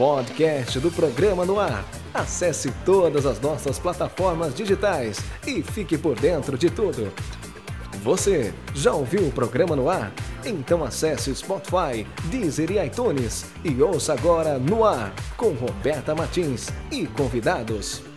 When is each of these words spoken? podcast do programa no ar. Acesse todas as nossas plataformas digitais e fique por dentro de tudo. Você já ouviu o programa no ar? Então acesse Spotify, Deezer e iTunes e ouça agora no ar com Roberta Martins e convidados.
podcast 0.00 0.80
do 0.80 0.90
programa 0.90 1.44
no 1.44 1.60
ar. 1.60 1.84
Acesse 2.14 2.72
todas 2.86 3.26
as 3.26 3.38
nossas 3.38 3.78
plataformas 3.78 4.54
digitais 4.54 5.20
e 5.46 5.62
fique 5.62 5.98
por 5.98 6.18
dentro 6.18 6.56
de 6.56 6.70
tudo. 6.70 7.12
Você 8.02 8.54
já 8.74 8.94
ouviu 8.94 9.28
o 9.28 9.30
programa 9.30 9.76
no 9.76 9.90
ar? 9.90 10.10
Então 10.42 10.82
acesse 10.82 11.34
Spotify, 11.34 12.06
Deezer 12.30 12.70
e 12.70 12.82
iTunes 12.82 13.44
e 13.62 13.82
ouça 13.82 14.14
agora 14.14 14.58
no 14.58 14.86
ar 14.86 15.12
com 15.36 15.50
Roberta 15.50 16.14
Martins 16.14 16.70
e 16.90 17.06
convidados. 17.06 18.09